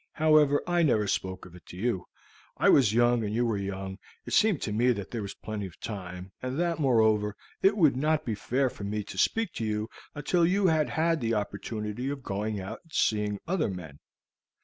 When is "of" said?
1.45-1.53, 5.67-5.79, 12.09-12.23, 12.91-12.95